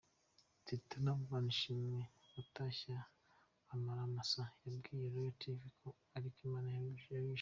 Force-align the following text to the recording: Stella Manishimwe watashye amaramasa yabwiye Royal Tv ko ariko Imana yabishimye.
Stella 0.59 1.11
Manishimwe 1.29 1.99
watashye 2.35 2.95
amaramasa 3.73 4.43
yabwiye 4.67 5.05
Royal 5.13 5.33
Tv 5.39 5.59
ko 5.79 5.87
ariko 6.17 6.37
Imana 6.47 6.69
yabishimye. 6.75 7.29